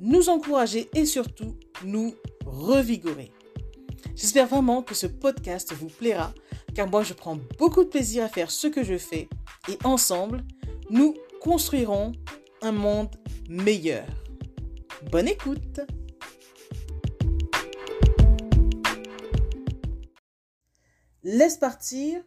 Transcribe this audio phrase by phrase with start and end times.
[0.00, 3.32] nous encourager et surtout nous revigorer.
[4.14, 6.32] J'espère vraiment que ce podcast vous plaira
[6.74, 9.28] car moi je prends beaucoup de plaisir à faire ce que je fais
[9.68, 10.44] et ensemble,
[10.90, 12.12] nous construirons
[12.62, 13.14] un monde
[13.48, 14.06] meilleur.
[15.10, 15.80] Bonne écoute
[21.22, 22.22] Laisse partir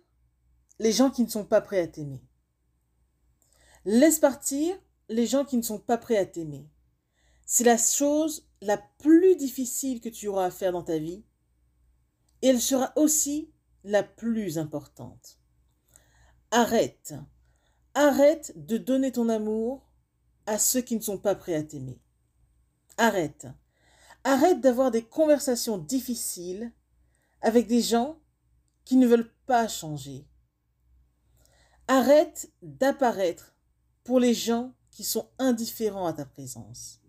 [0.79, 2.21] les gens qui ne sont pas prêts à t'aimer.
[3.85, 4.75] Laisse partir
[5.07, 6.67] les gens qui ne sont pas prêts à t'aimer.
[7.51, 11.25] C'est la chose la plus difficile que tu auras à faire dans ta vie
[12.43, 13.51] et elle sera aussi
[13.83, 15.39] la plus importante.
[16.51, 17.15] Arrête,
[17.95, 19.89] arrête de donner ton amour
[20.45, 21.99] à ceux qui ne sont pas prêts à t'aimer.
[22.97, 23.47] Arrête,
[24.23, 26.71] arrête d'avoir des conversations difficiles
[27.41, 28.19] avec des gens
[28.85, 30.27] qui ne veulent pas changer.
[31.87, 33.55] Arrête d'apparaître
[34.03, 37.01] pour les gens qui sont indifférents à ta présence.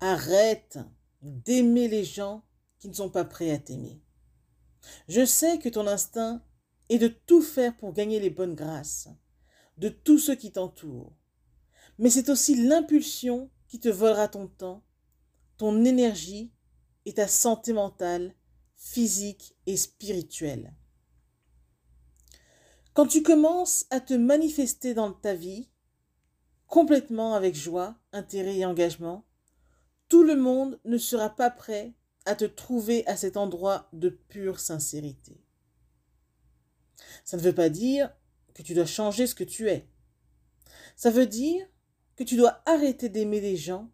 [0.00, 0.78] Arrête
[1.22, 2.44] d'aimer les gens
[2.78, 4.02] qui ne sont pas prêts à t'aimer.
[5.08, 6.42] Je sais que ton instinct
[6.88, 9.08] est de tout faire pour gagner les bonnes grâces
[9.78, 11.16] de tous ceux qui t'entourent.
[11.98, 14.84] Mais c'est aussi l'impulsion qui te volera ton temps,
[15.56, 16.52] ton énergie
[17.04, 18.34] et ta santé mentale,
[18.76, 20.74] physique et spirituelle.
[22.92, 25.68] Quand tu commences à te manifester dans ta vie,
[26.66, 29.25] complètement avec joie, intérêt et engagement,
[30.08, 34.60] tout le monde ne sera pas prêt à te trouver à cet endroit de pure
[34.60, 35.40] sincérité.
[37.24, 38.12] Ça ne veut pas dire
[38.54, 39.88] que tu dois changer ce que tu es.
[40.96, 41.66] Ça veut dire
[42.16, 43.90] que tu dois arrêter d'aimer les gens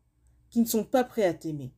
[0.51, 1.75] qui ne sont pas prêts à t'aimer.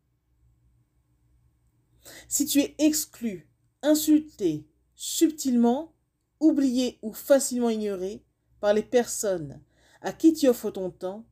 [2.29, 3.49] Si tu es exclu,
[3.83, 5.95] insulté, subtilement,
[6.41, 8.25] oublié ou facilement ignoré
[8.61, 9.63] par les personnes
[10.03, 11.27] à qui tu offres ton temps,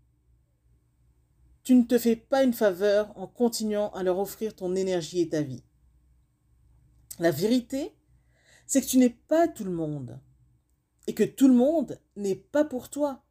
[1.62, 5.28] tu ne te fais pas une faveur en continuant à leur offrir ton énergie et
[5.28, 5.62] ta vie.
[7.18, 7.94] La vérité,
[8.66, 10.18] c'est que tu n'es pas tout le monde
[11.06, 13.22] et que tout le monde n'est pas pour toi.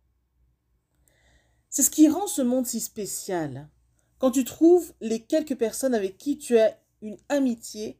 [1.69, 3.69] C'est ce qui rend ce monde si spécial.
[4.17, 7.99] Quand tu trouves les quelques personnes avec qui tu as une amitié,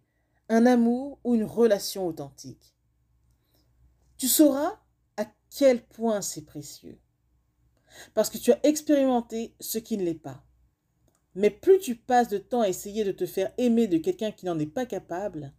[0.49, 2.75] un amour ou une relation authentique.
[4.17, 4.79] Tu sauras
[5.17, 6.99] à quel point c'est précieux.
[8.13, 10.43] Parce que tu as expérimenté ce qui ne l'est pas.
[11.35, 14.45] Mais plus tu passes de temps à essayer de te faire aimer de quelqu'un qui
[14.45, 15.53] n'en est pas capable,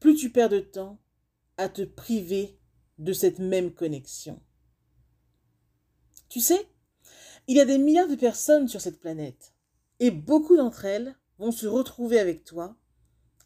[0.00, 0.98] plus tu perds de temps
[1.56, 2.58] à te priver
[2.98, 4.40] de cette même connexion.
[6.28, 6.68] Tu sais,
[7.46, 9.54] il y a des milliards de personnes sur cette planète,
[10.00, 12.76] et beaucoup d'entre elles vont se retrouver avec toi,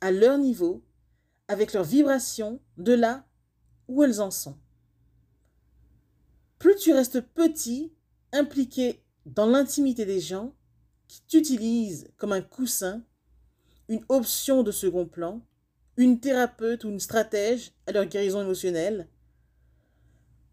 [0.01, 0.83] à leur niveau,
[1.49, 3.27] avec leurs vibrations, de là
[3.89, 4.59] où elles en sont.
[6.63, 7.93] Plus tu restes petit,
[8.31, 10.55] impliqué dans l'intimité des gens,
[11.09, 13.05] qui t'utilisent comme un coussin,
[13.89, 15.45] une option de second plan,
[15.97, 19.09] une thérapeute ou une stratège à leur guérison émotionnelle,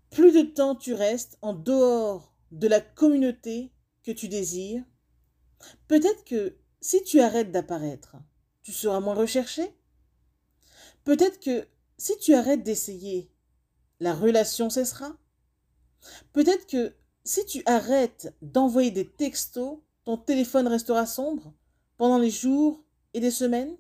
[0.10, 3.72] plus de temps tu restes en dehors de la communauté
[4.04, 4.84] que tu désires,
[5.88, 8.16] peut-être que si tu arrêtes d'apparaître,
[8.64, 9.76] tu seras moins recherché.
[11.04, 11.68] Peut-être que
[12.00, 13.32] si tu arrêtes d'essayer,
[14.00, 15.16] la relation cessera.
[16.34, 21.54] Peut-être que si tu arrêtes d'envoyer des textos, ton téléphone restera sombre
[21.98, 22.84] pendant les jours
[23.14, 23.78] et des semaines?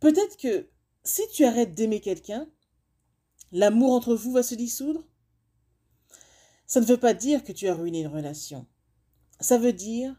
[0.00, 0.68] Peut-être que
[1.04, 2.48] si tu arrêtes d'aimer quelqu'un,
[3.52, 5.04] L'amour entre vous va se dissoudre?
[6.66, 8.66] Ça ne veut pas dire que tu as ruiné une relation.
[9.40, 10.14] Ça veut dire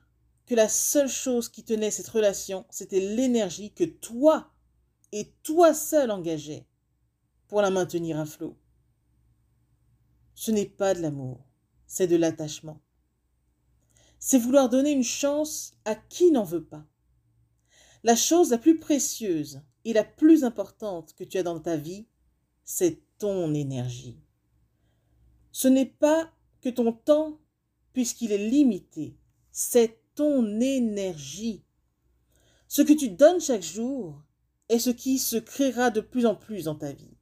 [0.45, 4.53] que la seule chose qui tenait cette relation, c'était l'énergie que toi
[5.11, 6.65] et toi seul engageais
[7.49, 8.57] pour la maintenir à flot.
[10.39, 11.43] Ce n'est pas de l'amour,
[11.87, 12.79] c'est de l'attachement.
[14.19, 16.85] C'est vouloir donner une chance à qui n'en veut pas.
[18.03, 22.05] La chose la plus précieuse et la plus importante que tu as dans ta vie,
[22.63, 24.21] c'est ton énergie.
[25.51, 26.31] Ce n'est pas
[26.61, 27.39] que ton temps,
[27.93, 29.17] puisqu'il est limité,
[29.51, 31.63] c'est ton énergie.
[32.67, 34.21] Ce que tu donnes chaque jour
[34.69, 37.17] est ce qui se créera de plus en plus dans ta vie.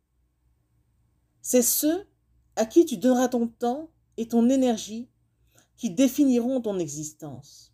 [1.41, 2.05] C'est ceux
[2.55, 5.09] à qui tu donneras ton temps et ton énergie
[5.77, 7.73] qui définiront ton existence.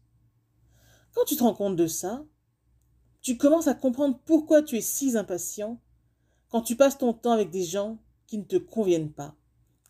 [1.13, 2.25] Quand tu te rends compte de ça,
[3.21, 5.79] tu commences à comprendre pourquoi tu es si impatient
[6.49, 9.35] quand tu passes ton temps avec des gens qui ne te conviennent pas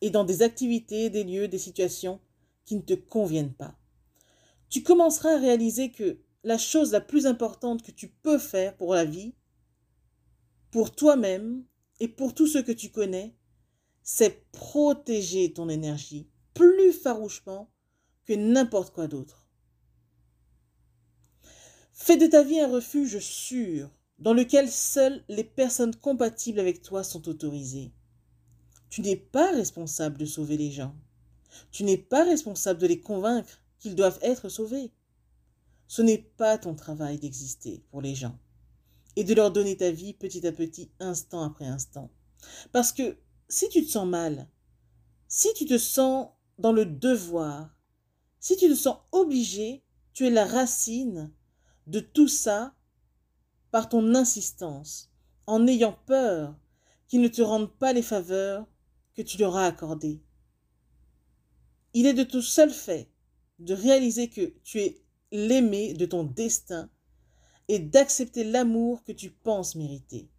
[0.02, 2.20] et dans des activités, des lieux, des situations
[2.66, 3.78] qui ne te conviennent pas.
[4.70, 8.96] Tu commenceras à réaliser que la chose la plus importante que tu peux faire pour
[8.96, 9.36] la vie,
[10.72, 11.64] pour toi-même
[12.00, 13.36] et pour tous ceux que tu connais,
[14.14, 17.72] c'est protéger ton énergie plus farouchement
[18.26, 19.48] que n'importe quoi d'autre.
[21.94, 27.06] Fais de ta vie un refuge sûr dans lequel seules les personnes compatibles avec toi
[27.06, 27.94] sont autorisées.
[28.90, 30.94] Tu n'es pas responsable de sauver les gens.
[31.72, 34.92] Tu n'es pas responsable de les convaincre qu'ils doivent être sauvés.
[35.88, 38.38] Ce n'est pas ton travail d'exister pour les gens
[39.16, 42.12] et de leur donner ta vie petit à petit, instant après instant.
[42.74, 43.18] Parce que
[43.52, 44.48] si tu te sens mal,
[45.28, 47.76] si tu te sens dans le devoir,
[48.40, 49.84] si tu te sens obligé,
[50.14, 51.34] tu es la racine
[51.86, 52.74] de tout ça
[53.70, 55.12] par ton insistance,
[55.48, 56.56] en ayant peur
[57.10, 58.66] qu'ils ne te rendent pas les faveurs
[59.16, 60.24] que tu leur as accordées.
[61.94, 63.12] Il est de tout seul fait
[63.60, 66.90] de réaliser que tu es l'aimer de ton destin
[67.68, 70.30] et d'accepter l'amour que tu penses mériter.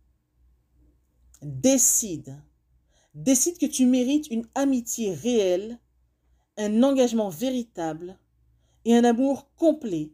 [1.43, 2.43] Décide,
[3.15, 5.79] décide que tu mérites une amitié réelle,
[6.57, 8.19] un engagement véritable
[8.85, 10.13] et un amour complet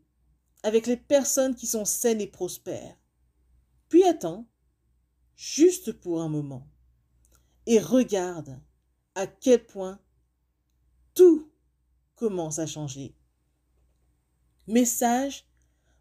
[0.63, 2.97] avec les personnes qui sont saines et prospères.
[3.89, 4.47] Puis attends,
[5.37, 6.67] juste pour un moment,
[7.67, 8.61] et regarde
[9.15, 10.01] à quel point
[11.15, 11.51] tout
[12.15, 13.15] commence à changer.
[14.67, 15.47] Message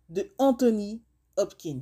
[0.10, 1.04] de Anthony
[1.38, 1.82] Hopkins.